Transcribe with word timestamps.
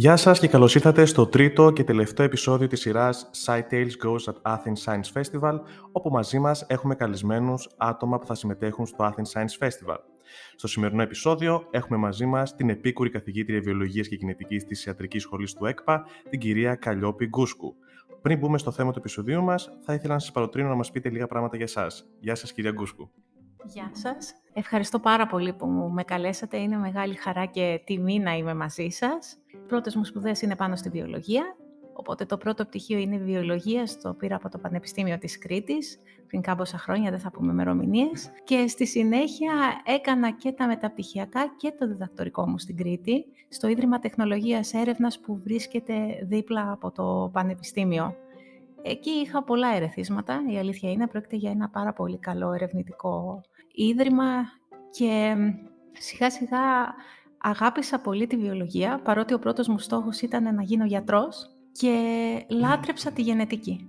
Γεια 0.00 0.16
σας 0.16 0.38
και 0.38 0.48
καλώς 0.48 0.74
ήρθατε 0.74 1.04
στο 1.04 1.26
τρίτο 1.26 1.70
και 1.70 1.84
τελευταίο 1.84 2.26
επεισόδιο 2.26 2.66
της 2.66 2.80
σειράς 2.80 3.30
Tales 3.46 3.90
Goes 4.04 4.32
at 4.32 4.56
Athens 4.56 4.84
Science 4.84 5.20
Festival, 5.20 5.60
όπου 5.92 6.10
μαζί 6.10 6.38
μας 6.38 6.64
έχουμε 6.68 6.94
καλεσμένους 6.94 7.68
άτομα 7.76 8.18
που 8.18 8.26
θα 8.26 8.34
συμμετέχουν 8.34 8.86
στο 8.86 8.96
Athens 9.04 9.32
Science 9.32 9.66
Festival. 9.66 9.96
Στο 10.56 10.68
σημερινό 10.68 11.02
επεισόδιο 11.02 11.66
έχουμε 11.70 11.98
μαζί 11.98 12.26
μας 12.26 12.54
την 12.54 12.70
επίκουρη 12.70 13.10
καθηγήτρια 13.10 13.60
βιολογίας 13.60 14.08
και 14.08 14.16
κινητικής 14.16 14.64
της 14.64 14.84
Ιατρικής 14.84 15.22
Σχολής 15.22 15.54
του 15.54 15.66
ΕΚΠΑ, 15.66 16.04
την 16.30 16.38
κυρία 16.38 16.74
Καλλιόπη 16.74 17.26
Γκούσκου. 17.26 17.74
Πριν 18.22 18.38
μπούμε 18.38 18.58
στο 18.58 18.70
θέμα 18.70 18.92
του 18.92 18.98
επεισοδίου 18.98 19.42
μας, 19.42 19.70
θα 19.80 19.94
ήθελα 19.94 20.12
να 20.12 20.20
σας 20.20 20.32
παροτρύνω 20.32 20.68
να 20.68 20.74
μας 20.74 20.90
πείτε 20.90 21.08
λίγα 21.08 21.26
πράγματα 21.26 21.56
για 21.56 21.64
εσάς. 21.64 22.06
Γεια 22.20 22.34
σας 22.34 22.52
κυρία 22.52 22.70
Γκούσκου. 22.70 23.10
Γεια 23.64 23.90
σας. 23.92 24.34
Ευχαριστώ 24.52 24.98
πάρα 24.98 25.26
πολύ 25.26 25.52
που 25.52 25.66
με 25.66 26.02
καλέσατε. 26.02 26.56
Είναι 26.56 26.76
μεγάλη 26.76 27.14
χαρά 27.14 27.44
και 27.44 27.82
τιμή 27.84 28.18
να 28.18 28.32
είμαι 28.36 28.54
μαζί 28.54 28.88
σας. 28.88 29.36
Πρώτες 29.68 29.96
μου 29.96 30.04
σπουδές 30.04 30.42
είναι 30.42 30.56
πάνω 30.56 30.76
στη 30.76 30.88
βιολογία. 30.88 31.56
Οπότε 31.92 32.24
το 32.24 32.36
πρώτο 32.36 32.64
πτυχίο 32.64 32.98
είναι 32.98 33.14
η 33.14 33.18
βιολογία, 33.18 33.86
στο 33.86 34.14
πήρα 34.14 34.36
από 34.36 34.48
το 34.48 34.58
Πανεπιστήμιο 34.58 35.18
της 35.18 35.38
Κρήτης, 35.38 35.98
πριν 36.26 36.40
κάμποσα 36.40 36.78
χρόνια, 36.78 37.10
δεν 37.10 37.18
θα 37.18 37.30
πούμε 37.30 37.52
μερομηνίε. 37.52 38.10
Και 38.44 38.66
στη 38.68 38.86
συνέχεια 38.86 39.52
έκανα 39.84 40.30
και 40.30 40.52
τα 40.52 40.66
μεταπτυχιακά 40.66 41.54
και 41.56 41.72
το 41.78 41.86
διδακτορικό 41.86 42.48
μου 42.48 42.58
στην 42.58 42.76
Κρήτη, 42.76 43.24
στο 43.48 43.68
Ίδρυμα 43.68 43.98
Τεχνολογίας 43.98 44.72
Έρευνας 44.72 45.18
που 45.20 45.40
βρίσκεται 45.44 45.94
δίπλα 46.22 46.72
από 46.72 46.90
το 46.90 47.30
Πανεπιστήμιο. 47.32 48.16
Εκεί 48.82 49.10
είχα 49.10 49.44
πολλά 49.44 49.74
ερεθίσματα, 49.74 50.42
η 50.52 50.58
αλήθεια 50.58 50.90
είναι, 50.90 51.06
πρόκειται 51.06 51.36
για 51.36 51.50
ένα 51.50 51.68
πάρα 51.68 51.92
πολύ 51.92 52.18
καλό 52.18 52.52
ερευνητικό 52.52 53.40
ίδρυμα 53.74 54.24
και 54.90 55.34
σιγά 55.92 56.30
σιγά 56.30 56.94
αγάπησα 57.38 58.00
πολύ 58.00 58.26
τη 58.26 58.36
βιολογία, 58.36 59.00
παρότι 59.04 59.34
ο 59.34 59.38
πρώτος 59.38 59.68
μου 59.68 59.78
στόχος 59.78 60.20
ήταν 60.20 60.54
να 60.54 60.62
γίνω 60.62 60.84
γιατρός 60.84 61.56
και 61.72 61.94
λάτρεψα 62.48 63.10
τη 63.10 63.22
γενετική. 63.22 63.86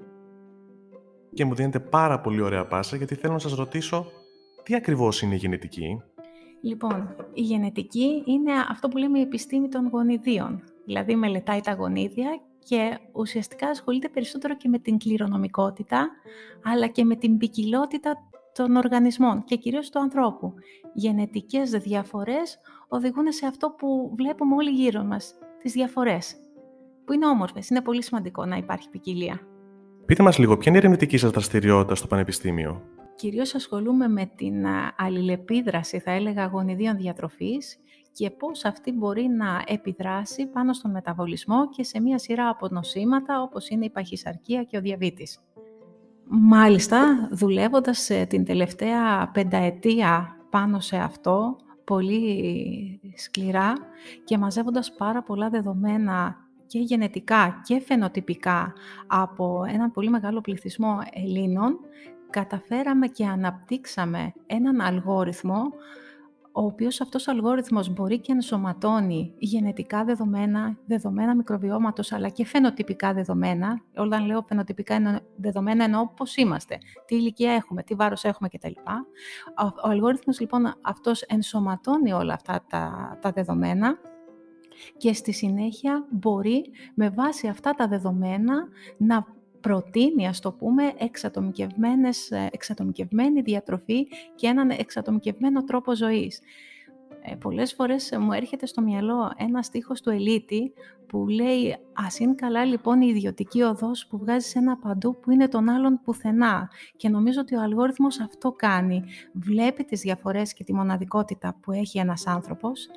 Και 1.34 1.46
μου 1.46 1.56
δίνετε 1.56 1.80
πάρα 1.80 2.20
πολύ 2.20 2.42
ωραία 2.42 2.68
πάσα, 2.68 2.96
γιατί 2.96 3.16
θέλω 3.16 3.34
να 3.34 3.40
σας 3.40 3.54
ρωτήσω 3.54 4.06
τι 4.64 4.76
ακριβώς 4.76 5.22
είναι 5.22 5.36
η 5.36 5.38
γενετική; 5.38 6.02
Λοιπόν, 6.62 7.16
η 7.34 7.42
γενετική 7.42 8.24
είναι 8.26 8.52
αυτό 8.70 8.88
που 8.88 8.98
λέμε 8.98 9.20
η 9.20 9.22
επιστήμη 9.22 9.68
των 9.68 9.88
γονιδίων. 9.88 10.64
Δηλαδή 10.86 11.16
μελετάει 11.16 11.62
τα 11.62 11.74
γονίδια 11.74 12.42
και 12.64 12.98
ουσιαστικά 13.12 13.68
ασχολείται 13.68 14.10
περισσότερο 14.10 14.56
και 14.56 14.70
με 14.70 14.80
την 14.80 14.98
κληρονομικότητα, 14.98 16.10
αλλά 16.64 16.88
και 16.88 17.04
με 17.04 17.16
την 17.16 17.38
ποικιλότητα 17.38 18.30
των 18.54 18.76
οργανισμών 18.76 19.44
και 19.44 19.56
κυρίως 19.56 19.90
του 19.90 20.00
ανθρώπου. 20.00 20.54
Γενετικές 20.94 21.70
διαφορές 21.70 22.58
οδηγούν 22.88 23.32
σε 23.32 23.46
αυτό 23.46 23.70
που 23.78 24.14
βλέπουμε 24.18 24.56
όλοι 24.56 24.70
γύρω 24.70 25.04
μας, 25.04 25.36
τις 25.62 25.72
διαφορές, 25.72 26.36
που 27.06 27.14
είναι 27.14 27.28
όμορφες. 27.28 27.70
Είναι 27.70 27.82
πολύ 27.82 28.04
σημαντικό 28.04 28.46
να 28.46 28.56
υπάρχει 28.56 28.90
ποικιλία. 28.90 29.40
Πείτε 30.06 30.24
μας 30.24 30.38
λίγο, 30.38 30.58
ποια 30.58 30.72
είναι 30.72 30.76
η 30.76 30.80
ερευνητική 30.86 31.18
σας 31.18 31.32
δραστηριότητα 31.32 31.96
στο 31.96 32.08
Πανεπιστήμιο; 32.08 32.82
Κυρίως 33.16 33.56
ασχολούμαι 33.56 34.08
με 34.08 34.32
την 34.36 34.66
αλληλεπίδραση, 34.98 36.00
θα 36.00 36.12
έλεγα, 36.12 36.46
γονιδίων 36.46 36.98
διατροφής 36.98 37.80
και 38.12 38.30
πώς 38.30 38.66
αυτή 38.66 38.92
μπορεί 38.92 39.28
να 39.28 39.64
επιδράσει 39.68 40.48
πάνω 40.48 40.74
στον 40.74 40.92
μεταβολισμό 40.92 41.70
και 41.70 41.84
σε 41.84 42.02
μία 42.02 42.18
σειρά 42.18 42.50
από 42.50 42.68
νοσήματα 42.70 43.42
όπως 43.42 43.70
είναι 43.70 43.86
η 43.86 43.90
παχυσαρκία 43.90 44.64
και 44.64 44.78
ο 44.78 44.82
διαβήτης. 44.82 45.40
Μάλιστα, 46.32 47.30
δουλεύοντας 47.32 48.10
την 48.28 48.46
τελευταία 48.46 49.30
πενταετία 49.34 50.38
πάνω 50.50 50.80
σε 50.80 50.98
αυτό, 50.98 51.56
πολύ 51.84 53.00
σκληρά 53.16 53.74
και 54.24 54.38
μαζεύοντας 54.38 54.94
πάρα 54.94 55.24
πολλά 55.24 55.50
δεδομένα 55.50 56.36
και 56.66 56.80
γενετικά 56.80 57.62
και 57.64 57.80
φαινοτυπικά 57.80 58.74
από 59.08 59.64
έναν 59.68 59.92
πολύ 59.92 60.10
μεγάλο 60.10 60.42
πληθυσμό 60.42 60.98
Ελλήνων, 61.14 61.80
καταφέραμε 62.30 63.08
και 63.08 63.26
αναπτύξαμε 63.26 64.34
έναν 64.46 64.82
αλγόριθμο 64.82 65.62
ο 66.60 66.64
οποίος 66.66 67.02
αυτός 67.02 67.28
ο 67.28 67.32
αλγόριθμος 67.32 67.90
μπορεί 67.90 68.20
και 68.20 68.32
ενσωματώνει 68.32 69.34
γενετικά 69.38 70.04
δεδομένα, 70.04 70.78
δεδομένα 70.86 71.36
μικροβιώματος, 71.36 72.12
αλλά 72.12 72.30
και 72.30 72.46
φαινοτυπικά 72.46 73.14
δεδομένα. 73.14 73.82
Όταν 73.96 74.26
λέω 74.26 74.46
φαινοτυπικά 74.48 75.22
δεδομένα 75.36 75.84
εννοώ 75.84 76.08
πώς 76.08 76.36
είμαστε, 76.36 76.78
τι 77.06 77.16
ηλικία 77.16 77.52
έχουμε, 77.52 77.84
τι 77.84 77.96
βάρος 77.96 78.24
έχουμε 78.24 78.50
κτλ. 78.50 78.72
Ο, 79.58 79.66
ο 79.66 79.90
αλγόριθμος 79.90 80.40
λοιπόν 80.40 80.74
αυτός 80.82 81.22
ενσωματώνει 81.22 82.14
όλα 82.14 82.34
αυτά 82.34 82.64
τα, 82.70 83.18
τα 83.22 83.32
δεδομένα 83.32 83.98
και 84.98 85.14
στη 85.14 85.32
συνέχεια 85.32 86.06
μπορεί 86.10 86.66
με 86.94 87.10
βάση 87.10 87.48
αυτά 87.48 87.72
τα 87.72 87.88
δεδομένα 87.88 88.68
να 88.98 89.26
προτείνει, 89.62 90.28
ας 90.28 90.40
το 90.40 90.52
πούμε, 90.52 90.94
εξατομικευμένες, 90.98 92.32
ε, 92.32 92.50
εξατομικευμένη 92.52 93.42
διατροφή 93.42 94.08
και 94.36 94.48
έναν 94.48 94.70
εξατομικευμένο 94.70 95.64
τρόπο 95.64 95.96
ζωής. 95.96 96.42
Ε, 97.22 97.36
πολλές 97.36 97.74
φορές 97.74 98.18
μου 98.20 98.32
έρχεται 98.32 98.66
στο 98.66 98.82
μυαλό 98.82 99.32
ένα 99.38 99.62
στίχος 99.62 100.02
του 100.02 100.10
Ελίτη 100.10 100.74
που 101.08 101.28
λέει 101.28 101.78
«Ας 101.94 102.20
είναι 102.20 102.34
καλά 102.34 102.66
λοιπόν 102.66 103.02
η 103.02 103.08
ιδιωτική 103.10 103.62
οδός 103.62 104.08
που 104.08 104.18
βγάζει 104.18 104.52
ένα 104.56 104.78
παντού 104.78 105.20
που 105.20 105.32
είναι 105.32 105.48
τον 105.48 105.70
άλλον 105.70 106.00
πουθενά». 106.04 106.70
Και 106.98 107.10
νομίζω 107.10 107.42
ότι 107.42 107.56
ο 107.56 107.62
αλγόριθμος 107.62 108.20
αυτό 108.20 108.52
κάνει. 108.52 109.04
Βλέπει 109.34 109.84
τις 109.84 110.02
διαφορές 110.02 110.54
και 110.54 110.64
τη 110.64 110.74
μοναδικότητα 110.74 111.58
που 111.62 111.72
έχει 111.72 112.00
ένας 112.00 112.28
άνθρωπος 112.28 112.88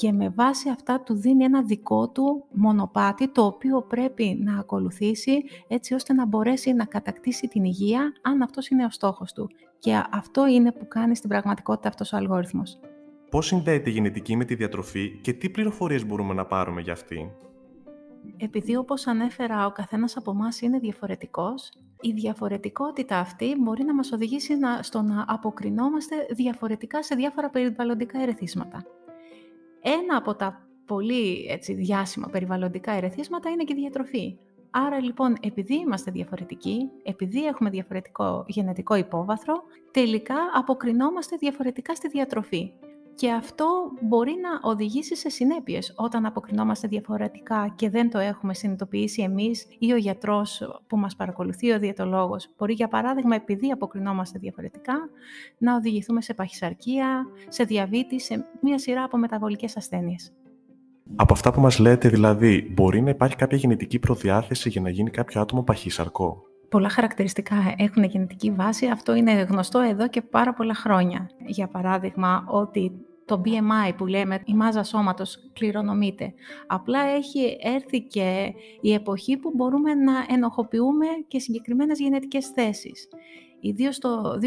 και 0.00 0.12
με 0.12 0.28
βάση 0.28 0.68
αυτά 0.68 1.00
του 1.00 1.14
δίνει 1.14 1.44
ένα 1.44 1.62
δικό 1.62 2.08
του 2.08 2.44
μονοπάτι 2.50 3.28
το 3.28 3.44
οποίο 3.44 3.82
πρέπει 3.82 4.40
να 4.44 4.58
ακολουθήσει 4.58 5.42
έτσι 5.68 5.94
ώστε 5.94 6.12
να 6.12 6.26
μπορέσει 6.26 6.72
να 6.72 6.84
κατακτήσει 6.84 7.48
την 7.48 7.64
υγεία 7.64 8.12
αν 8.22 8.42
αυτός 8.42 8.68
είναι 8.68 8.84
ο 8.84 8.90
στόχος 8.90 9.32
του. 9.32 9.50
Και 9.78 10.02
αυτό 10.12 10.46
είναι 10.46 10.72
που 10.72 10.88
κάνει 10.88 11.16
στην 11.16 11.28
πραγματικότητα 11.28 11.88
αυτός 11.88 12.12
ο 12.12 12.16
αλγόριθμος. 12.16 12.78
Πώς 13.30 13.46
συνδέεται 13.46 13.90
η 13.90 13.92
γενετική 13.92 14.36
με 14.36 14.44
τη 14.44 14.54
διατροφή 14.54 15.18
και 15.20 15.32
τι 15.32 15.50
πληροφορίες 15.50 16.06
μπορούμε 16.06 16.34
να 16.34 16.46
πάρουμε 16.46 16.80
για 16.80 16.92
αυτή; 16.92 17.30
Επειδή 18.36 18.76
όπως 18.76 19.06
ανέφερα 19.06 19.66
ο 19.66 19.72
καθένας 19.72 20.16
από 20.16 20.30
εμάς 20.30 20.60
είναι 20.60 20.78
διαφορετικός, 20.78 21.72
η 22.00 22.12
διαφορετικότητα 22.12 23.18
αυτή 23.18 23.56
μπορεί 23.58 23.84
να 23.84 23.94
μας 23.94 24.12
οδηγήσει 24.12 24.52
στο 24.80 25.02
να 25.02 25.24
αποκρινόμαστε 25.28 26.16
διαφορετικά 26.30 27.02
σε 27.02 27.14
διάφορα 27.14 27.50
περιβαλλοντικά 27.50 28.20
ερεθίσματα. 28.22 28.84
Ένα 29.82 30.16
από 30.16 30.34
τα 30.34 30.66
πολύ 30.86 31.46
έτσι, 31.48 31.74
διάσημα 31.74 32.28
περιβαλλοντικά 32.28 32.92
ερεθίσματα 32.92 33.50
είναι 33.50 33.64
και 33.64 33.72
η 33.76 33.80
διατροφή. 33.80 34.38
Άρα 34.70 35.00
λοιπόν, 35.00 35.36
επειδή 35.40 35.74
είμαστε 35.74 36.10
διαφορετικοί, 36.10 36.90
επειδή 37.02 37.46
έχουμε 37.46 37.70
διαφορετικό 37.70 38.44
γενετικό 38.48 38.94
υπόβαθρο, 38.94 39.62
τελικά 39.90 40.36
αποκρινόμαστε 40.54 41.36
διαφορετικά 41.36 41.94
στη 41.94 42.08
διατροφή. 42.08 42.72
Και 43.20 43.30
αυτό 43.30 43.66
μπορεί 44.00 44.30
να 44.42 44.70
οδηγήσει 44.70 45.16
σε 45.16 45.28
συνέπειες 45.28 45.92
όταν 45.96 46.26
αποκρινόμαστε 46.26 46.88
διαφορετικά 46.88 47.72
και 47.76 47.90
δεν 47.90 48.10
το 48.10 48.18
έχουμε 48.18 48.54
συνειδητοποιήσει 48.54 49.22
εμείς 49.22 49.66
ή 49.78 49.92
ο 49.92 49.96
γιατρός 49.96 50.62
που 50.86 50.96
μας 50.96 51.16
παρακολουθεί, 51.16 51.70
ο 51.72 51.78
διαιτολόγος. 51.78 52.48
Μπορεί 52.58 52.72
για 52.72 52.88
παράδειγμα 52.88 53.34
επειδή 53.34 53.70
αποκρινόμαστε 53.70 54.38
διαφορετικά 54.38 54.94
να 55.58 55.74
οδηγηθούμε 55.74 56.22
σε 56.22 56.34
παχυσαρκία, 56.34 57.26
σε 57.48 57.64
διαβήτη, 57.64 58.20
σε 58.20 58.46
μια 58.60 58.78
σειρά 58.78 59.02
από 59.02 59.16
μεταβολικές 59.16 59.76
ασθένειες. 59.76 60.32
Από 61.16 61.32
αυτά 61.32 61.52
που 61.52 61.60
μας 61.60 61.78
λέτε 61.78 62.08
δηλαδή, 62.08 62.70
μπορεί 62.74 63.00
να 63.00 63.10
υπάρχει 63.10 63.36
κάποια 63.36 63.58
γενετική 63.58 63.98
προδιάθεση 63.98 64.68
για 64.68 64.80
να 64.80 64.90
γίνει 64.90 65.10
κάποιο 65.10 65.40
άτομο 65.40 65.62
παχύσαρκο. 65.62 66.42
Πολλά 66.68 66.88
χαρακτηριστικά 66.88 67.74
έχουν 67.76 68.04
γενετική 68.04 68.50
βάση. 68.50 68.86
Αυτό 68.86 69.14
είναι 69.14 69.32
γνωστό 69.32 69.78
εδώ 69.78 70.08
και 70.08 70.22
πάρα 70.22 70.52
πολλά 70.52 70.74
χρόνια. 70.74 71.30
Για 71.46 71.68
παράδειγμα, 71.68 72.44
ότι 72.48 73.04
το 73.30 73.42
BMI 73.44 73.92
που 73.96 74.06
λέμε, 74.06 74.40
η 74.44 74.54
μάζα 74.54 74.82
σώματος 74.82 75.50
κληρονομείται. 75.52 76.34
Απλά 76.66 77.00
έχει 77.00 77.56
έρθει 77.60 78.00
και 78.00 78.54
η 78.80 78.92
εποχή 78.92 79.36
που 79.36 79.52
μπορούμε 79.54 79.94
να 79.94 80.12
ενοχοποιούμε 80.28 81.06
και 81.28 81.38
συγκεκριμένες 81.38 81.98
γενετικές 81.98 82.46
θέσεις. 82.46 83.08
Ιδίως 83.60 83.98
το 83.98 84.38
2019, 84.38 84.46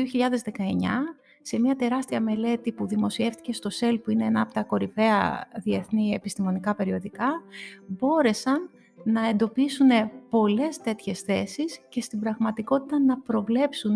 σε 1.42 1.60
μια 1.60 1.76
τεράστια 1.76 2.22
μελέτη 2.22 2.72
που 2.72 2.88
δημοσιεύτηκε 2.88 3.54
στο 3.54 3.70
Cell, 3.80 4.00
που 4.04 4.12
είναι 4.12 4.26
ένα 4.26 4.42
από 4.42 4.54
τα 4.54 4.64
κορυφαία 4.64 5.48
διεθνή 5.64 6.14
επιστημονικά 6.14 6.76
περιοδικά, 6.76 7.42
μπόρεσαν 7.88 8.70
να 9.04 9.28
εντοπίσουν 9.28 9.90
πολλές 10.30 10.78
τέτοιες 10.78 11.22
θέσεις 11.22 11.80
και 11.90 12.02
στην 12.02 12.20
πραγματικότητα 12.20 13.00
να 13.00 13.18
προβλέψουν 13.20 13.96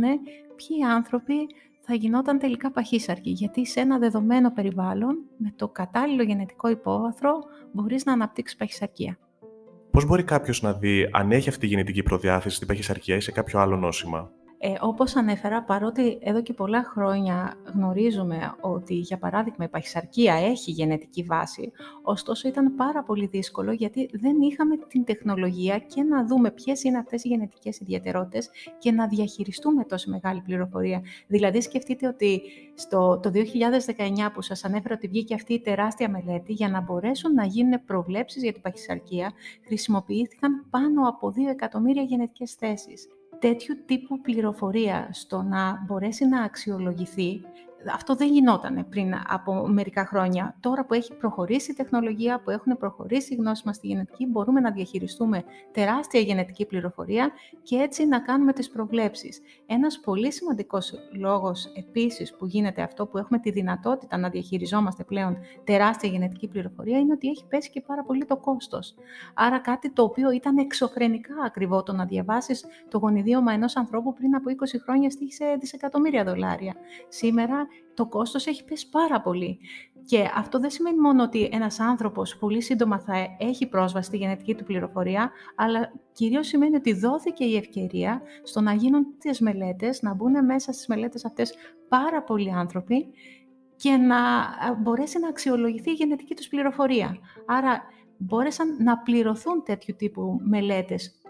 ποιοι 0.55 0.83
άνθρωποι 0.83 1.47
θα 1.89 1.95
γινόταν 1.95 2.39
τελικά 2.39 2.71
παχύσαρκη, 2.71 3.29
γιατί 3.29 3.65
σε 3.65 3.79
ένα 3.79 3.97
δεδομένο 3.97 4.51
περιβάλλον, 4.51 5.15
με 5.37 5.53
το 5.55 5.67
κατάλληλο 5.67 6.23
γενετικό 6.23 6.69
υπόβαθρο, 6.69 7.31
μπορείς 7.71 8.05
να 8.05 8.13
αναπτύξεις 8.13 8.57
παχυσαρκία. 8.57 9.17
Πώς 9.91 10.05
μπορεί 10.05 10.23
κάποιος 10.23 10.61
να 10.61 10.73
δει 10.73 11.09
αν 11.11 11.31
έχει 11.31 11.49
αυτή 11.49 11.61
τη 11.61 11.67
γενετική 11.67 12.03
προδιάθεση 12.03 12.55
στην 12.55 12.67
παχυσαρκία 12.67 13.15
ή 13.15 13.19
σε 13.19 13.31
κάποιο 13.31 13.59
άλλο 13.59 13.75
νόσημα; 13.75 14.31
Ε, 14.59 14.73
όπως 14.79 15.15
ανέφερα, 15.15 15.63
παρότι 15.63 16.17
εδώ 16.21 16.41
και 16.41 16.53
πολλά 16.53 16.83
χρόνια 16.83 17.53
γνωρίζουμε 17.73 18.55
ότι, 18.61 18.93
για 18.93 19.17
παράδειγμα, 19.17 19.65
η 19.65 19.67
παχυσαρκία 19.67 20.33
έχει 20.33 20.71
γενετική 20.71 21.23
βάση, 21.23 21.71
ωστόσο 22.03 22.47
ήταν 22.47 22.75
πάρα 22.75 23.03
πολύ 23.03 23.25
δύσκολο 23.25 23.71
γιατί 23.71 24.09
δεν 24.13 24.41
είχαμε 24.41 24.77
την 24.77 25.03
τεχνολογία 25.03 25.79
και 25.79 26.03
να 26.03 26.25
δούμε 26.25 26.51
ποιες 26.51 26.83
είναι 26.83 26.97
αυτές 26.97 27.23
οι 27.23 27.27
γενετικές 27.27 27.79
ιδιαιτερότητες 27.79 28.49
και 28.79 28.91
να 28.91 29.07
διαχειριστούμε 29.07 29.83
τόση 29.83 30.09
μεγάλη 30.09 30.41
πληροφορία. 30.41 31.01
Δηλαδή, 31.27 31.61
σκεφτείτε 31.61 32.07
ότι 32.07 32.41
στο, 32.75 33.19
το 33.23 33.31
2019 33.33 34.31
που 34.33 34.41
σας 34.41 34.63
ανέφερα 34.63 34.93
ότι 34.95 35.07
βγήκε 35.07 35.33
αυτή 35.33 35.53
η 35.53 35.59
τεράστια 35.59 36.09
μελέτη, 36.09 36.53
για 36.53 36.69
να 36.69 36.81
μπορέσουν 36.81 37.33
να 37.33 37.45
γίνουν 37.45 37.85
προβλέψεις 37.85 38.43
για 38.43 38.53
την 38.53 38.61
παχυσαρκία, 38.61 39.31
χρησιμοποιήθηκαν 39.65 40.65
πάνω 40.69 41.09
από 41.09 41.27
2 41.27 41.49
εκατομμύρια 41.49 42.01
γενετικές 42.01 42.53
θέσεις 42.53 43.07
τέτοιου 43.39 43.75
τύπου 43.85 44.21
πληροφορία 44.21 45.09
στο 45.11 45.41
να 45.41 45.83
μπορέσει 45.87 46.25
να 46.25 46.41
αξιολογηθεί 46.43 47.41
αυτό 47.93 48.15
δεν 48.15 48.31
γινόταν 48.31 48.85
πριν 48.89 49.13
από 49.27 49.67
μερικά 49.67 50.05
χρόνια. 50.05 50.55
Τώρα 50.59 50.85
που 50.85 50.93
έχει 50.93 51.13
προχωρήσει 51.13 51.71
η 51.71 51.73
τεχνολογία, 51.73 52.39
που 52.39 52.49
έχουν 52.49 52.77
προχωρήσει 52.77 53.33
οι 53.33 53.37
γνώσεις 53.37 53.63
μας 53.63 53.75
στη 53.75 53.87
γενετική, 53.87 54.25
μπορούμε 54.25 54.59
να 54.59 54.71
διαχειριστούμε 54.71 55.43
τεράστια 55.71 56.19
γενετική 56.19 56.65
πληροφορία 56.65 57.31
και 57.63 57.75
έτσι 57.75 58.05
να 58.05 58.19
κάνουμε 58.19 58.53
τις 58.53 58.69
προβλέψεις. 58.69 59.41
Ένας 59.65 59.99
πολύ 59.99 60.31
σημαντικός 60.31 60.93
λόγος 61.11 61.65
επίσης 61.75 62.35
που 62.35 62.45
γίνεται 62.45 62.81
αυτό, 62.81 63.05
που 63.05 63.17
έχουμε 63.17 63.39
τη 63.39 63.51
δυνατότητα 63.51 64.17
να 64.17 64.29
διαχειριζόμαστε 64.29 65.03
πλέον 65.03 65.37
τεράστια 65.63 66.09
γενετική 66.09 66.47
πληροφορία, 66.47 66.99
είναι 66.99 67.13
ότι 67.13 67.27
έχει 67.27 67.45
πέσει 67.47 67.69
και 67.69 67.81
πάρα 67.81 68.03
πολύ 68.03 68.25
το 68.25 68.37
κόστος. 68.37 68.95
Άρα 69.33 69.59
κάτι 69.59 69.91
το 69.91 70.03
οποίο 70.03 70.31
ήταν 70.31 70.57
εξωφρενικά 70.57 71.33
ακριβό 71.45 71.83
το 71.83 71.93
να 71.93 72.05
διαβάσεις 72.05 72.65
το 72.89 72.97
γονιδίωμα 72.97 73.53
ενός 73.53 73.75
ανθρώπου 73.75 74.13
πριν 74.13 74.35
από 74.35 74.49
20 74.49 74.79
χρόνια 74.83 75.09
στήχησε 75.09 75.57
δισεκατομμύρια 75.59 76.23
δολάρια. 76.23 76.75
Σήμερα 77.07 77.66
το 77.93 78.05
κόστος 78.05 78.47
έχει 78.47 78.65
πέσει 78.65 78.89
πάρα 78.89 79.21
πολύ. 79.21 79.59
Και 80.05 80.29
αυτό 80.35 80.59
δεν 80.59 80.69
σημαίνει 80.69 80.97
μόνο 80.97 81.23
ότι 81.23 81.49
ένας 81.51 81.79
άνθρωπος 81.79 82.37
πολύ 82.37 82.61
σύντομα 82.61 82.99
θα 82.99 83.13
έχει 83.39 83.67
πρόσβαση 83.67 84.07
στη 84.07 84.17
γενετική 84.17 84.55
του 84.55 84.63
πληροφορία, 84.63 85.31
αλλά 85.55 85.91
κυρίως 86.11 86.47
σημαίνει 86.47 86.75
ότι 86.75 86.93
δόθηκε 86.93 87.43
η 87.43 87.55
ευκαιρία 87.55 88.21
στο 88.43 88.61
να 88.61 88.73
γίνουν 88.73 89.05
τις 89.17 89.39
μελέτες, 89.39 90.01
να 90.01 90.13
μπουν 90.13 90.45
μέσα 90.45 90.71
στις 90.71 90.87
μελέτες 90.87 91.25
αυτές 91.25 91.53
πάρα 91.87 92.23
πολλοί 92.23 92.53
άνθρωποι 92.53 93.07
και 93.75 93.91
να 93.91 94.17
μπορέσει 94.81 95.19
να 95.19 95.27
αξιολογηθεί 95.27 95.89
η 95.89 95.93
γενετική 95.93 96.35
τους 96.35 96.47
πληροφορία. 96.47 97.17
Άρα 97.45 97.83
μπόρεσαν 98.17 98.83
να 98.83 98.97
πληρωθούν 98.97 99.63
τέτοιου 99.63 99.95
τύπου 99.97 100.39
μελέτες, 100.43 101.21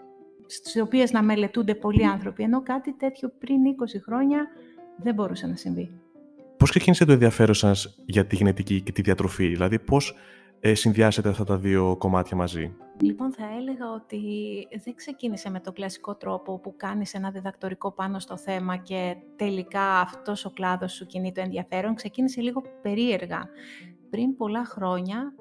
στις 0.46 0.80
οποίες 0.80 1.12
να 1.12 1.22
μελετούνται 1.22 1.74
πολλοί 1.74 2.06
άνθρωποι, 2.06 2.42
ενώ 2.42 2.62
κάτι 2.62 2.92
τέτοιο 2.92 3.32
πριν 3.38 3.56
20 3.64 4.00
χρόνια 4.04 4.46
δεν 4.96 5.14
μπορούσε 5.14 5.46
να 5.46 5.56
συμβεί. 5.56 6.00
Πώς 6.58 6.70
ξεκίνησε 6.70 7.04
το 7.04 7.12
ενδιαφέρον 7.12 7.54
σας 7.54 7.94
για 8.06 8.26
τη 8.26 8.36
γενετική 8.36 8.80
και 8.80 8.92
τη 8.92 9.02
διατροφή, 9.02 9.46
δηλαδή 9.46 9.78
πώς 9.78 10.14
ε, 10.60 10.74
συνδυάσετε 10.74 11.28
αυτά 11.28 11.44
τα 11.44 11.58
δύο 11.58 11.96
κομμάτια 11.98 12.36
μαζί; 12.36 12.74
Λοιπόν, 13.00 13.32
θα 13.32 13.44
έλεγα 13.58 13.92
ότι 13.92 14.20
δεν 14.84 14.94
ξεκίνησε 14.94 15.50
με 15.50 15.60
το 15.60 15.72
κλασικό 15.72 16.14
τρόπο 16.14 16.58
που 16.58 16.74
κάνεις 16.76 17.14
ένα 17.14 17.30
διδακτορικό 17.30 17.92
πάνω 17.92 18.18
στο 18.18 18.36
θέμα 18.36 18.76
και 18.76 19.16
τελικά 19.36 20.00
αυτός 20.00 20.44
ο 20.44 20.50
κλάδος 20.50 20.92
σου 20.92 21.06
κινεί 21.06 21.32
το 21.32 21.40
ενδιαφέρον. 21.40 21.94
Ξεκίνησε 21.94 22.40
λίγο 22.40 22.62
περίεργα. 22.82 23.48
Πριν 24.10 24.36
πολλά 24.36 24.64
χρόνια 24.64 25.32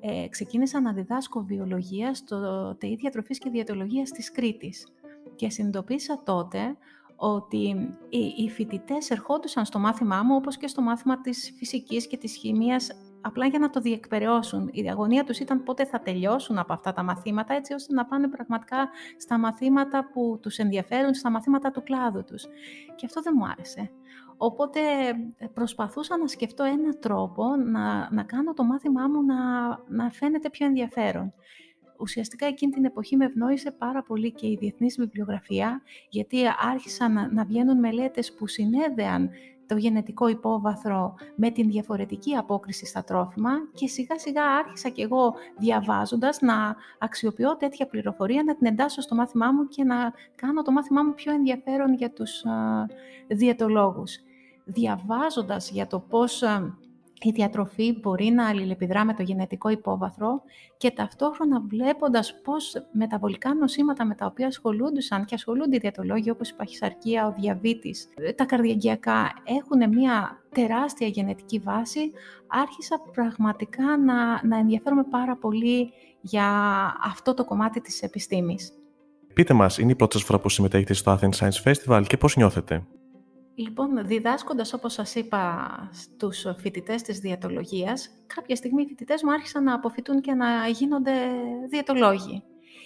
ε, 0.00 0.28
ξεκίνησα 0.28 0.80
να 0.80 0.92
διδάσκω 0.92 1.44
βιολογία 1.44 2.14
στο 2.14 2.74
ΤΕΙ 2.78 2.96
Διατροφής 2.96 3.38
και 3.38 3.50
Διατολογίας 3.50 4.10
της 4.10 4.32
Κρήτης. 4.32 4.86
Και 5.34 5.50
συνειδητοποίησα 5.50 6.22
τότε 6.24 6.76
ότι 7.24 7.94
οι 8.36 8.50
φοιτητές 8.50 9.10
ερχόντουσαν 9.10 9.64
στο 9.64 9.78
μάθημά 9.78 10.22
μου, 10.22 10.34
όπως 10.34 10.56
και 10.56 10.66
στο 10.66 10.82
μάθημα 10.82 11.20
της 11.20 11.52
φυσικής 11.56 12.06
και 12.06 12.16
της 12.16 12.36
χημίας, 12.36 12.90
απλά 13.20 13.46
για 13.46 13.58
να 13.58 13.70
το 13.70 13.80
διεκπαιρεώσουν. 13.80 14.70
Η 14.72 14.90
αγωνία 14.90 15.24
τους 15.24 15.38
ήταν 15.38 15.62
πότε 15.62 15.84
θα 15.84 16.00
τελειώσουν 16.00 16.58
από 16.58 16.72
αυτά 16.72 16.92
τα 16.92 17.02
μαθήματα, 17.02 17.54
έτσι 17.54 17.72
ώστε 17.72 17.94
να 17.94 18.04
πάνε 18.04 18.28
πραγματικά 18.28 18.88
στα 19.16 19.38
μαθήματα 19.38 20.08
που 20.12 20.38
τους 20.42 20.58
ενδιαφέρουν, 20.58 21.14
στα 21.14 21.30
μαθήματα 21.30 21.70
του 21.70 21.82
κλάδου 21.82 22.24
τους. 22.24 22.44
Και 22.94 23.06
αυτό 23.06 23.22
δεν 23.22 23.32
μου 23.36 23.46
άρεσε. 23.46 23.90
Οπότε 24.36 24.80
προσπαθούσα 25.52 26.18
να 26.18 26.26
σκεφτώ 26.26 26.64
έναν 26.64 26.98
τρόπο 27.00 27.44
να, 27.56 28.12
να 28.12 28.22
κάνω 28.22 28.52
το 28.52 28.64
μάθημά 28.64 29.08
μου 29.08 29.24
να, 29.24 29.68
να 29.88 30.10
φαίνεται 30.10 30.50
πιο 30.50 30.66
ενδιαφέρον 30.66 31.32
ουσιαστικά 32.02 32.46
εκείνη 32.46 32.72
την 32.72 32.84
εποχή 32.84 33.16
με 33.16 33.24
ευνόησε 33.24 33.70
πάρα 33.70 34.02
πολύ 34.02 34.32
και 34.32 34.46
η 34.46 34.56
διεθνής 34.60 34.96
βιβλιογραφία, 34.98 35.82
γιατί 36.08 36.36
άρχισαν 36.72 37.12
να, 37.12 37.32
να 37.32 37.44
βγαίνουν 37.44 37.78
μελέτες 37.78 38.32
που 38.32 38.46
συνέδεαν 38.46 39.30
το 39.66 39.76
γενετικό 39.76 40.28
υπόβαθρο 40.28 41.14
με 41.34 41.50
την 41.50 41.68
διαφορετική 41.68 42.34
απόκριση 42.34 42.86
στα 42.86 43.04
τρόφιμα 43.04 43.50
και 43.74 43.86
σιγά 43.88 44.18
σιγά 44.18 44.44
άρχισα 44.44 44.88
και 44.88 45.02
εγώ 45.02 45.34
διαβάζοντας 45.58 46.40
να 46.40 46.76
αξιοποιώ 46.98 47.56
τέτοια 47.56 47.86
πληροφορία, 47.86 48.42
να 48.42 48.56
την 48.56 48.66
εντάσσω 48.66 49.00
στο 49.00 49.14
μάθημά 49.14 49.52
μου 49.52 49.68
και 49.68 49.84
να 49.84 50.12
κάνω 50.34 50.62
το 50.62 50.72
μάθημά 50.72 51.02
μου 51.02 51.14
πιο 51.14 51.32
ενδιαφέρον 51.32 51.94
για 51.94 52.10
τους 52.10 52.44
α, 52.44 52.86
διαιτολόγους. 53.28 54.16
Διαβάζοντας 54.64 55.70
για 55.70 55.86
το 55.86 56.00
πώς 56.00 56.42
η 57.28 57.30
διατροφή 57.30 57.98
μπορεί 58.00 58.30
να 58.30 58.48
αλληλεπιδρά 58.48 59.04
με 59.04 59.14
το 59.14 59.22
γενετικό 59.22 59.68
υπόβαθρο 59.68 60.42
και 60.76 60.90
ταυτόχρονα 60.90 61.60
βλέποντας 61.60 62.40
πώς 62.44 62.74
μεταβολικά 62.92 63.54
νοσήματα 63.54 64.04
με 64.04 64.14
τα 64.14 64.26
οποία 64.26 64.46
ασχολούντουσαν 64.46 65.24
και 65.24 65.34
ασχολούνται 65.34 65.76
οι 65.76 65.78
διατολόγοι 65.78 66.30
όπως 66.30 66.50
η 66.50 66.54
παχυσαρκία, 66.54 67.26
ο 67.26 67.34
διαβήτης, 67.38 68.08
τα 68.36 68.44
καρδιαγγειακά 68.44 69.32
έχουν 69.44 69.88
μια 69.88 70.42
τεράστια 70.54 71.06
γενετική 71.06 71.58
βάση, 71.58 72.00
άρχισα 72.46 73.00
πραγματικά 73.12 73.96
να, 73.96 74.46
να 74.46 74.58
ενδιαφέρομαι 74.58 75.04
πάρα 75.10 75.36
πολύ 75.36 75.92
για 76.20 76.46
αυτό 77.04 77.34
το 77.34 77.44
κομμάτι 77.44 77.80
της 77.80 78.02
επιστήμης. 78.02 78.72
Πείτε 79.34 79.54
μας, 79.54 79.78
είναι 79.78 79.92
η 79.92 79.94
πρώτη 79.94 80.18
φορά 80.18 80.38
που 80.38 80.48
συμμετέχετε 80.48 80.94
στο 80.94 81.18
Athens 81.20 81.30
Science 81.38 81.72
Festival 81.72 82.04
και 82.06 82.16
πώς 82.16 82.36
νιώθετε; 82.36 82.86
Λοιπόν, 83.54 84.06
διδάσκοντας, 84.06 84.72
όπως 84.72 84.92
σας 84.92 85.14
είπα, 85.14 85.68
στους 85.92 86.44
φοιτητές 86.58 87.02
της 87.02 87.18
διατολογίας, 87.18 88.08
κάποια 88.26 88.56
στιγμή 88.56 88.82
οι 88.82 88.86
φοιτητές 88.86 89.22
μου 89.22 89.32
άρχισαν 89.32 89.64
να 89.64 89.74
αποφυτούν 89.74 90.20
και 90.20 90.34
να 90.34 90.66
γίνονται 90.68 91.12
διατολόγοι. 91.68 92.42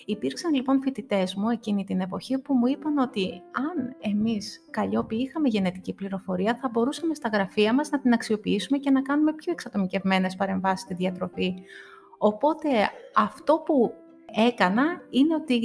Υπήρξαν 0.08 0.54
λοιπόν 0.54 0.82
φοιτητές 0.82 1.34
μου 1.34 1.48
εκείνη 1.50 1.84
την 1.84 2.00
εποχή 2.00 2.38
που 2.38 2.54
μου 2.54 2.66
είπαν 2.66 2.98
ότι 2.98 3.42
αν 3.52 3.96
εμείς 4.00 4.68
καλλιόποι 4.70 5.16
είχαμε 5.16 5.48
γενετική 5.48 5.92
πληροφορία, 5.94 6.58
θα 6.60 6.68
μπορούσαμε 6.68 7.14
στα 7.14 7.28
γραφεία 7.28 7.74
μας 7.74 7.90
να 7.90 8.00
την 8.00 8.12
αξιοποιήσουμε 8.12 8.78
και 8.78 8.90
να 8.90 9.02
κάνουμε 9.02 9.32
πιο 9.32 9.52
εξατομικευμένες 9.52 10.36
παρεμβάσεις 10.36 10.80
στη 10.80 10.94
διατροφή. 10.94 11.54
Οπότε 12.18 12.68
αυτό 13.14 13.62
που 13.66 13.94
έκανα 14.48 14.84
είναι 15.10 15.34
ότι 15.34 15.60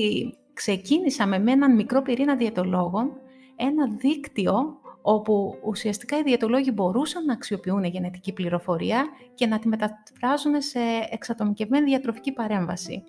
ξεκίνησα 0.54 1.28
με 1.28 1.52
έναν 1.52 1.76
μικρό 1.76 2.02
πυρήνα 2.02 2.36
διαιτολόγων, 2.36 3.12
ένα 3.56 3.88
δίκτυο 3.98 4.81
όπου 5.02 5.58
ουσιαστικά 5.64 6.18
οι 6.18 6.24
διαιτολόγοι 6.24 6.72
μπορούσαν 6.74 7.26
να 7.26 7.34
αξιοποιούν 7.34 7.84
γενετική 7.84 8.34
πληροφορία 8.34 9.10
και 9.34 9.46
να 9.46 9.60
τη 9.60 9.68
μεταφράζουν 9.68 10.62
σε 10.62 10.80
εξατομικευμένη 11.12 11.86
διατροφική 11.86 12.32
παρέμβαση. 12.32 13.04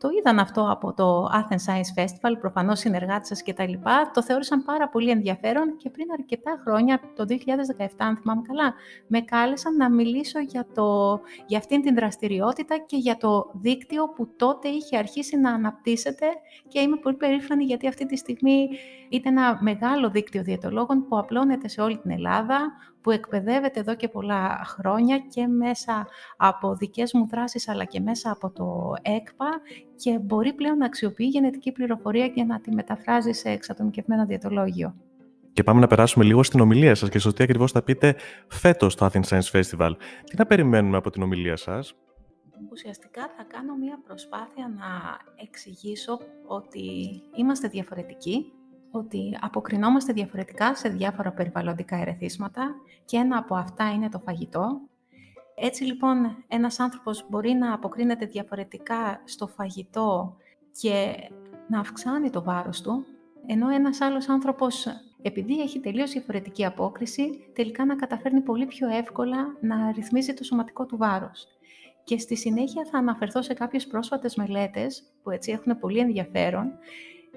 Το 0.00 0.08
είδαν 0.18 0.38
αυτό 0.38 0.70
από 0.70 0.92
το 0.92 1.28
Athens 1.32 1.72
Science 1.72 2.02
Festival, 2.02 2.36
προφανώς 2.40 2.78
συνεργάτες 2.78 3.28
σας 3.28 3.42
και 3.42 3.52
τα 3.52 3.68
λοιπά. 3.68 4.10
Το 4.14 4.22
θεώρησαν 4.22 4.64
πάρα 4.64 4.88
πολύ 4.88 5.10
ενδιαφέρον 5.10 5.76
και 5.76 5.90
πριν 5.90 6.06
αρκετά 6.18 6.60
χρόνια, 6.64 7.00
το 7.16 7.24
2017 7.28 7.86
αν 7.96 8.16
θυμάμαι 8.16 8.42
καλά, 8.46 8.74
με 9.06 9.20
κάλεσαν 9.20 9.76
να 9.76 9.90
μιλήσω 9.90 10.38
για, 10.38 10.66
το, 10.74 11.20
για 11.46 11.58
αυτήν 11.58 11.82
την 11.82 11.94
δραστηριότητα 11.94 12.78
και 12.86 12.96
για 12.96 13.16
το 13.16 13.50
δίκτυο 13.52 14.08
που 14.08 14.28
τότε 14.36 14.68
είχε 14.68 14.96
αρχίσει 14.96 15.36
να 15.36 15.52
αναπτύσσεται 15.52 16.26
και 16.68 16.80
είμαι 16.80 16.96
πολύ 16.96 17.16
περήφανη 17.16 17.64
γιατί 17.64 17.88
αυτή 17.88 18.06
τη 18.06 18.16
στιγμή 18.16 18.68
ήταν 19.08 19.36
ένα 19.36 19.58
μεγάλο 19.60 20.10
δίκτυο 20.10 20.42
διαιτολόγων 20.42 21.06
που 21.08 21.18
απλώνεται 21.18 21.68
σε 21.68 21.80
όλη 21.80 21.98
την 21.98 22.10
Ελλάδα, 22.10 22.72
που 23.00 23.10
εκπαιδεύεται 23.10 23.80
εδώ 23.80 23.94
και 23.94 24.08
πολλά 24.08 24.60
χρόνια 24.64 25.18
και 25.18 25.46
μέσα 25.46 26.06
από 26.36 26.74
δικές 26.76 27.12
μου 27.12 27.26
δράσεις 27.26 27.68
αλλά 27.68 27.84
και 27.84 28.00
μέσα 28.00 28.30
από 28.30 28.50
το 28.50 28.94
ΕΚΠΑ 29.02 29.60
και 29.96 30.18
μπορεί 30.18 30.52
πλέον 30.52 30.76
να 30.76 30.86
αξιοποιεί 30.86 31.28
γενετική 31.30 31.72
πληροφορία 31.72 32.28
και 32.28 32.44
να 32.44 32.60
τη 32.60 32.74
μεταφράζει 32.74 33.32
σε 33.32 33.48
εξατομικευμένο 33.48 34.26
διατολόγιο. 34.26 34.94
Και 35.52 35.62
πάμε 35.62 35.80
να 35.80 35.86
περάσουμε 35.86 36.24
λίγο 36.24 36.42
στην 36.42 36.60
ομιλία 36.60 36.94
σας 36.94 37.08
και 37.08 37.18
στο 37.18 37.32
τι 37.32 37.42
ακριβώς 37.42 37.72
θα 37.72 37.82
πείτε 37.82 38.16
φέτος 38.48 38.92
στο 38.92 39.06
Athens 39.06 39.28
Science 39.28 39.60
Festival. 39.60 39.92
Τι 40.24 40.36
να 40.36 40.46
περιμένουμε 40.46 40.96
από 40.96 41.10
την 41.10 41.22
ομιλία 41.22 41.56
σας; 41.56 41.94
Ουσιαστικά 42.70 43.22
θα 43.36 43.44
κάνω 43.48 43.76
μία 43.76 44.00
προσπάθεια 44.04 44.68
να 44.68 45.18
εξηγήσω 45.42 46.18
ότι 46.46 46.82
είμαστε 47.36 47.68
διαφορετικοί 47.68 48.52
ότι 48.90 49.38
αποκρινόμαστε 49.40 50.12
διαφορετικά 50.12 50.74
σε 50.74 50.88
διάφορα 50.88 51.32
περιβαλλοντικά 51.32 51.96
ερεθίσματα 51.96 52.74
και 53.04 53.16
ένα 53.16 53.38
από 53.38 53.54
αυτά 53.54 53.92
είναι 53.92 54.08
το 54.08 54.18
φαγητό. 54.18 54.80
Έτσι 55.54 55.84
λοιπόν 55.84 56.44
ένας 56.48 56.80
άνθρωπος 56.80 57.26
μπορεί 57.28 57.52
να 57.52 57.74
αποκρίνεται 57.74 58.26
διαφορετικά 58.26 59.20
στο 59.24 59.46
φαγητό 59.46 60.36
και 60.80 61.14
να 61.68 61.80
αυξάνει 61.80 62.30
το 62.30 62.42
βάρος 62.42 62.80
του, 62.80 63.06
ενώ 63.46 63.68
ένας 63.68 64.00
άλλος 64.00 64.28
άνθρωπος 64.28 64.86
επειδή 65.22 65.60
έχει 65.60 65.80
τελείως 65.80 66.10
διαφορετική 66.10 66.64
απόκριση, 66.64 67.50
τελικά 67.52 67.84
να 67.84 67.96
καταφέρνει 67.96 68.40
πολύ 68.40 68.66
πιο 68.66 68.88
εύκολα 68.88 69.56
να 69.60 69.92
ρυθμίζει 69.92 70.34
το 70.34 70.44
σωματικό 70.44 70.86
του 70.86 70.96
βάρος. 70.96 71.46
Και 72.04 72.18
στη 72.18 72.36
συνέχεια 72.36 72.84
θα 72.90 72.98
αναφερθώ 72.98 73.42
σε 73.42 73.54
κάποιες 73.54 73.86
πρόσφατες 73.86 74.34
μελέτες 74.34 75.02
που 75.22 75.30
έτσι 75.30 75.52
έχουν 75.52 75.78
πολύ 75.78 75.98
ενδιαφέρον 75.98 76.72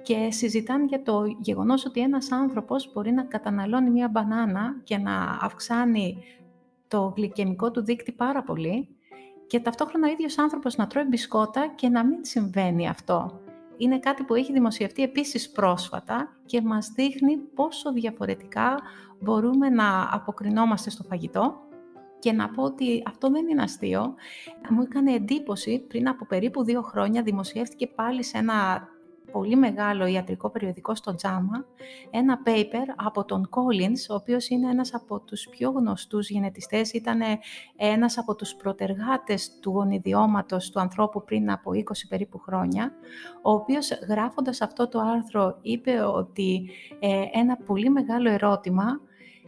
και 0.04 0.32
συζητάνε 0.32 0.86
για 0.86 1.04
το 1.04 1.26
γεγονός 1.40 1.86
ότι 1.86 2.00
ένας 2.00 2.32
άνθρωπος 2.32 2.92
μπορεί 2.94 3.12
να 3.12 3.24
καταναλώνει 3.24 3.90
μια 3.90 4.08
μπανάνα 4.08 4.76
και 4.84 4.98
να 4.98 5.38
αυξάνει 5.42 6.24
το 6.88 7.14
γλυκαιμικό 7.16 7.72
του 7.72 7.84
δείκτη 7.84 8.12
πάρα 8.12 8.44
πολύ 8.44 8.88
και 9.48 9.60
ταυτόχρονα 9.60 10.08
ο 10.08 10.12
ίδιος 10.12 10.38
άνθρωπος 10.38 10.76
να 10.76 10.88
τρώει 10.88 11.04
μπισκότα 11.04 11.68
και 11.76 11.90
να 11.90 12.06
μην 12.06 12.18
συμβαίνει 12.22 12.88
αυτό. 12.88 13.40
Είναι 13.78 14.00
κάτι 14.00 14.24
που 14.24 14.36
έχει 14.36 14.52
δημοσιευτεί 14.52 15.04
επίσης 15.04 15.52
πρόσφατα 15.52 16.38
και 16.46 16.62
μας 16.62 16.92
δείχνει 16.96 17.38
πόσο 17.38 17.94
διαφορετικά 17.94 18.80
μπορούμε 19.20 19.70
να 19.70 20.10
αποκρινόμαστε 20.12 20.90
στο 20.90 21.04
φαγητό 21.04 21.62
και 22.20 22.32
να 22.32 22.50
πω 22.50 22.64
ότι 22.64 23.04
αυτό 23.08 23.30
δεν 23.30 23.48
είναι 23.48 23.62
αστείο. 23.62 24.14
Μου 24.70 24.82
έκανε 24.82 25.14
εντύπωση 25.14 25.86
πριν 25.88 26.08
από 26.08 26.26
περίπου 26.26 26.64
δύο 26.64 26.82
χρόνια 26.82 27.22
δημοσιεύτηκε 27.22 27.88
πάλι 27.88 28.24
σε 28.24 28.38
ένα 28.38 28.88
πολύ 29.34 29.56
μεγάλο 29.56 30.06
ιατρικό 30.06 30.50
περιοδικό 30.50 30.96
στο 30.96 31.16
JAMA, 31.22 31.64
ένα 32.12 32.42
paper 32.46 32.94
από 32.96 33.26
τον 33.26 33.50
Collins, 33.50 34.10
ο 34.10 34.14
οποίος 34.14 34.50
είναι 34.50 34.70
ένας 34.70 34.94
από 34.94 35.20
τους 35.20 35.48
πιο 35.50 35.70
γνωστούς 35.70 36.30
γενετιστές, 36.30 36.92
ήταν 36.94 37.22
ένας 37.76 38.18
από 38.18 38.36
τους 38.36 38.56
προτεργάτες 38.56 39.60
του 39.62 39.70
γονιδιώματος 39.70 40.70
του 40.70 40.80
ανθρώπου 40.80 41.24
πριν 41.24 41.52
από 41.52 41.72
20 41.72 41.82
περίπου 42.10 42.40
χρόνια, 42.40 42.92
ο 43.42 43.52
οποίος 43.52 43.90
γράφοντας 44.10 44.62
αυτό 44.62 44.88
το 44.88 45.00
άρθρο 45.00 45.58
είπε 45.62 46.02
ότι 46.02 46.70
ε, 47.00 47.24
ένα 47.34 47.58
πολύ 47.58 47.90
μεγάλο 47.90 48.30
ερώτημα 48.30 48.86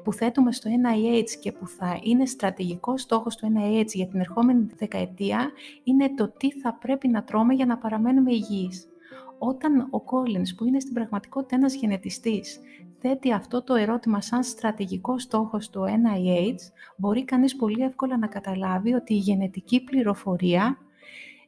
που 0.03 0.13
θέτουμε 0.13 0.51
στο 0.51 0.69
NIH 0.69 1.29
και 1.39 1.51
που 1.51 1.67
θα 1.67 1.99
είναι 2.03 2.25
στρατηγικό 2.25 2.97
στόχος 2.97 3.35
του 3.35 3.53
NIH 3.57 3.87
για 3.87 4.07
την 4.07 4.19
ερχόμενη 4.19 4.67
δεκαετία 4.75 5.51
είναι 5.83 6.13
το 6.13 6.33
τι 6.37 6.51
θα 6.51 6.73
πρέπει 6.73 7.07
να 7.07 7.23
τρώμε 7.23 7.53
για 7.53 7.65
να 7.65 7.77
παραμένουμε 7.77 8.31
υγιείς 8.31 8.89
όταν 9.37 9.79
ο 9.79 10.03
Collins, 10.05 10.55
που 10.57 10.65
είναι 10.65 10.79
στην 10.79 10.93
πραγματικότητα 10.93 11.55
ένας 11.55 11.75
γενετιστής, 11.75 12.59
θέτει 12.99 13.33
αυτό 13.33 13.63
το 13.63 13.75
ερώτημα 13.75 14.21
σαν 14.21 14.43
στρατηγικό 14.43 15.19
στόχος 15.19 15.69
του 15.69 15.81
NIH, 15.81 16.55
μπορεί 16.97 17.25
κανείς 17.25 17.55
πολύ 17.55 17.83
εύκολα 17.83 18.17
να 18.17 18.27
καταλάβει 18.27 18.93
ότι 18.93 19.13
η 19.13 19.17
γενετική 19.17 19.83
πληροφορία 19.83 20.77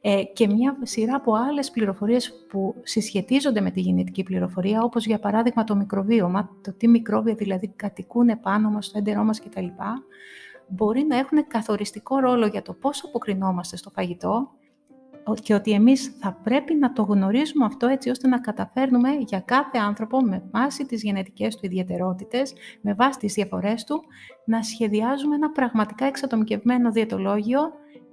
ε, 0.00 0.22
και 0.22 0.46
μια 0.46 0.78
σειρά 0.82 1.14
από 1.14 1.34
άλλες 1.34 1.70
πληροφορίες 1.70 2.46
που 2.48 2.74
συσχετίζονται 2.82 3.60
με 3.60 3.70
τη 3.70 3.80
γενετική 3.80 4.22
πληροφορία, 4.22 4.82
όπως 4.82 5.06
για 5.06 5.18
παράδειγμα 5.18 5.64
το 5.64 5.76
μικροβίωμα, 5.76 6.50
το 6.62 6.72
τι 6.72 6.88
μικρόβια 6.88 7.34
δηλαδή 7.34 7.68
κατοικούν 7.68 8.28
επάνω 8.28 8.70
μας, 8.70 8.86
στο 8.86 8.98
έντερό 8.98 9.24
μας 9.24 9.40
κτλ., 9.40 9.66
μπορεί 10.68 11.02
να 11.02 11.16
έχουν 11.16 11.46
καθοριστικό 11.46 12.18
ρόλο 12.18 12.46
για 12.46 12.62
το 12.62 12.72
πώς 12.72 13.04
αποκρινόμαστε 13.04 13.76
στο 13.76 13.90
φαγητό 13.90 14.50
και 15.34 15.54
ότι 15.54 15.70
εμείς 15.70 16.16
θα 16.20 16.40
πρέπει 16.42 16.74
να 16.74 16.92
το 16.92 17.02
γνωρίζουμε 17.02 17.64
αυτό 17.64 17.86
έτσι 17.86 18.10
ώστε 18.10 18.28
να 18.28 18.38
καταφέρνουμε 18.38 19.08
για 19.26 19.40
κάθε 19.40 19.78
άνθρωπο 19.78 20.20
με 20.20 20.42
βάση 20.50 20.86
τις 20.86 21.02
γενετικές 21.02 21.56
του 21.56 21.66
ιδιαιτερότητες, 21.66 22.52
με 22.80 22.94
βάση 22.94 23.18
τις 23.18 23.32
διαφορές 23.32 23.84
του, 23.84 24.02
να 24.44 24.62
σχεδιάζουμε 24.62 25.34
ένα 25.34 25.50
πραγματικά 25.50 26.04
εξατομικευμένο 26.04 26.90
διαιτολόγιο 26.90 27.60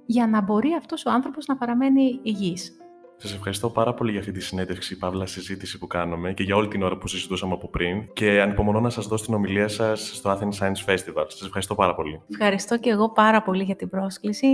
για 0.06 0.26
να 0.26 0.40
μπορεί 0.40 0.74
αυτός 0.78 1.06
ο 1.06 1.10
άνθρωπος 1.10 1.46
να 1.46 1.56
παραμένει 1.56 2.20
υγιής. 2.22 2.76
Σας 3.18 3.34
ευχαριστώ 3.34 3.70
πάρα 3.70 3.94
πολύ 3.94 4.10
για 4.10 4.20
αυτή 4.20 4.32
τη 4.32 4.40
συνέντευξη, 4.40 4.98
παύλα 4.98 5.26
συζήτηση 5.26 5.78
που 5.78 5.86
κάνουμε 5.86 6.32
και 6.32 6.42
για 6.42 6.56
όλη 6.56 6.68
την 6.68 6.82
ώρα 6.82 6.96
που 6.96 7.08
συζητούσαμε 7.08 7.52
από 7.52 7.68
πριν. 7.68 8.12
Και 8.12 8.40
ανυπομονώ 8.40 8.80
να 8.80 8.90
σας 8.90 9.06
δώσω 9.06 9.24
την 9.24 9.34
ομιλία 9.34 9.68
σας 9.68 10.10
στο 10.16 10.30
Athens 10.30 10.58
Science 10.58 10.92
Festival. 10.92 11.24
Σας 11.26 11.42
ευχαριστώ 11.42 11.74
πάρα 11.74 11.94
πολύ. 11.94 12.20
Ευχαριστώ 12.30 12.78
και 12.78 12.90
εγώ 12.90 13.10
πάρα 13.10 13.42
πολύ 13.42 13.62
για 13.62 13.76
την 13.76 13.88
πρόσκληση. 13.88 14.48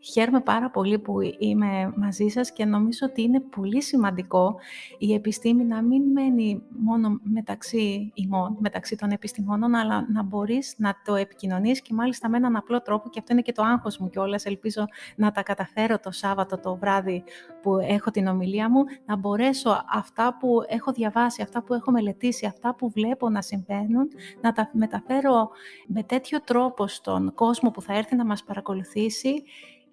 Χαίρομαι 0.00 0.40
πάρα 0.40 0.70
πολύ 0.70 0.98
που 0.98 1.18
είμαι 1.38 1.92
μαζί 1.96 2.28
σας 2.28 2.52
και 2.52 2.64
νομίζω 2.64 3.06
ότι 3.10 3.22
είναι 3.22 3.40
πολύ 3.40 3.82
σημαντικό 3.82 4.56
η 4.98 5.14
επιστήμη 5.14 5.64
να 5.64 5.82
μην 5.82 6.02
μένει 6.12 6.62
μόνο 6.68 7.20
μεταξύ 7.22 8.10
ημών, 8.14 8.56
μεταξύ 8.60 8.96
των 8.96 9.10
επιστημόνων, 9.10 9.74
αλλά 9.74 10.06
να 10.12 10.22
μπορείς 10.22 10.74
να 10.76 10.96
το 11.04 11.14
επικοινωνείς 11.14 11.82
και 11.82 11.94
μάλιστα 11.94 12.28
με 12.28 12.36
έναν 12.36 12.56
απλό 12.56 12.82
τρόπο. 12.82 13.08
Και 13.08 13.18
αυτό 13.18 13.32
είναι 13.32 13.42
και 13.42 13.52
το 13.52 13.62
άγχος 13.62 13.98
μου 13.98 14.08
κιόλας. 14.08 14.44
Ελπίζω 14.44 14.84
να 15.16 15.30
τα 15.30 15.42
καταφέρω 15.42 15.98
το 15.98 16.10
Σάββατο 16.10 16.58
το 16.58 16.76
βράδυ 16.76 17.24
που 17.62 17.78
έχω 17.78 18.10
την 18.10 18.26
ομιλία 18.26 18.70
μου, 18.70 18.84
να 19.06 19.16
μπορέσω 19.16 19.84
αυτά 19.92 20.36
που 20.40 20.62
έχω 20.68 20.92
διαβάσει, 20.92 21.42
αυτά 21.42 21.62
που 21.62 21.74
έχω 21.74 21.90
μελετήσει, 21.90 22.46
αυτά 22.46 22.74
που 22.74 22.90
βλέπω 22.90 23.28
να 23.28 23.42
συμβαίνουν, 23.42 24.08
να 24.40 24.52
τα 24.52 24.70
μεταφέρω 24.72 25.50
με 25.86 26.02
τέτοιο 26.02 26.40
τρόπο 26.40 26.86
στον 26.86 27.34
κόσμο 27.34 27.70
που 27.70 27.82
θα 27.82 27.96
έρθει 27.96 28.16
να 28.16 28.24
μας 28.24 28.44
παρακολουθήσει 28.44 29.42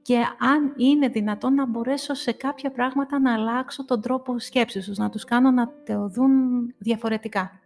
και 0.05 0.17
αν 0.39 0.73
είναι 0.77 1.07
δυνατόν 1.07 1.53
να 1.53 1.65
μπορέσω 1.67 2.13
σε 2.13 2.31
κάποια 2.31 2.71
πράγματα 2.71 3.19
να 3.19 3.33
αλλάξω 3.33 3.85
τον 3.85 4.01
τρόπο 4.01 4.39
σκέψης 4.39 4.85
τους, 4.85 4.97
να 4.97 5.09
τους 5.09 5.23
κάνω 5.23 5.51
να 5.51 5.71
το 5.85 6.07
δουν 6.07 6.31
διαφορετικά. 6.77 7.59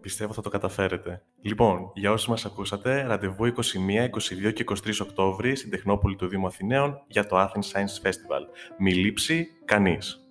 Πιστεύω 0.00 0.32
θα 0.32 0.42
το 0.42 0.48
καταφέρετε. 0.48 1.22
Λοιπόν, 1.40 1.90
για 1.94 2.12
όσοι 2.12 2.30
μας 2.30 2.44
ακούσατε, 2.44 3.02
ραντεβού 3.02 3.46
21, 3.46 3.50
22 4.48 4.52
και 4.52 4.64
23 4.68 4.74
Οκτώβρη 5.02 5.56
στην 5.56 5.70
Τεχνόπολη 5.70 6.16
του 6.16 6.28
Δήμου 6.28 6.46
Αθηναίων 6.46 7.02
για 7.06 7.26
το 7.26 7.36
Athens 7.40 7.72
Science 7.72 8.08
Festival. 8.08 8.42
Μη 8.78 8.94
λείψει 8.94 9.46
κανείς. 9.64 10.27